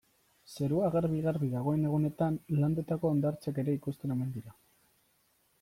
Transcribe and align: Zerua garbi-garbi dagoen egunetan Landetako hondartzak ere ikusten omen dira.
Zerua 0.53 0.87
garbi-garbi 0.95 1.49
dagoen 1.51 1.85
egunetan 1.89 2.39
Landetako 2.63 3.13
hondartzak 3.17 3.63
ere 3.65 3.79
ikusten 3.81 4.17
omen 4.17 4.37
dira. 4.39 4.61